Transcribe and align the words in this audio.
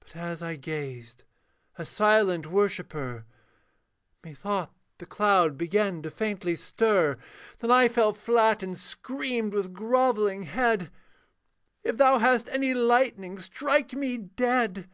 But 0.00 0.16
as 0.16 0.42
I 0.42 0.56
gazed, 0.56 1.24
a 1.76 1.84
silent 1.84 2.46
worshipper, 2.46 3.26
Methought 4.24 4.72
the 4.96 5.04
cloud 5.04 5.58
began 5.58 6.00
to 6.00 6.10
faintly 6.10 6.56
stir; 6.56 7.18
Then 7.58 7.70
I 7.70 7.86
fell 7.88 8.14
flat, 8.14 8.62
and 8.62 8.74
screamed 8.78 9.52
with 9.52 9.74
grovelling 9.74 10.44
head, 10.44 10.90
'If 11.84 11.98
thou 11.98 12.16
hast 12.18 12.48
any 12.48 12.72
lightning, 12.72 13.38
strike 13.38 13.92
me 13.92 14.16
dead! 14.16 14.88